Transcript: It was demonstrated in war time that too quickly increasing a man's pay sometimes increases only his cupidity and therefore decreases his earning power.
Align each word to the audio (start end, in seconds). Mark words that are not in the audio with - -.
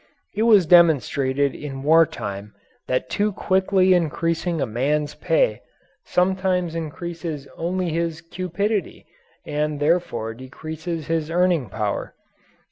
It 0.33 0.41
was 0.49 0.65
demonstrated 0.65 1.53
in 1.53 1.83
war 1.83 2.07
time 2.07 2.55
that 2.87 3.07
too 3.07 3.31
quickly 3.31 3.93
increasing 3.93 4.59
a 4.59 4.65
man's 4.65 5.13
pay 5.13 5.61
sometimes 6.05 6.73
increases 6.73 7.47
only 7.55 7.89
his 7.89 8.19
cupidity 8.19 9.05
and 9.45 9.79
therefore 9.79 10.33
decreases 10.33 11.05
his 11.05 11.29
earning 11.29 11.69
power. 11.69 12.15